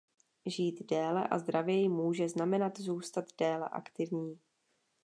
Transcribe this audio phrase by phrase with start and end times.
[0.45, 4.39] Žít déle a zdravěji může znamenat zůstat déle aktivní.